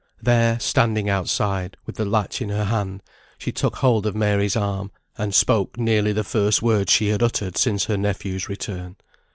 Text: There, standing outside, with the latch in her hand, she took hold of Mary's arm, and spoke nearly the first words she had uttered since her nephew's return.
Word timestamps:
There, 0.19 0.59
standing 0.59 1.11
outside, 1.11 1.77
with 1.85 1.95
the 1.97 2.05
latch 2.05 2.41
in 2.41 2.49
her 2.49 2.63
hand, 2.63 3.03
she 3.37 3.51
took 3.51 3.75
hold 3.75 4.07
of 4.07 4.15
Mary's 4.15 4.55
arm, 4.55 4.89
and 5.15 5.31
spoke 5.31 5.77
nearly 5.77 6.11
the 6.11 6.23
first 6.23 6.59
words 6.63 6.91
she 6.91 7.09
had 7.09 7.21
uttered 7.21 7.55
since 7.55 7.85
her 7.85 7.97
nephew's 7.97 8.49
return. 8.49 8.95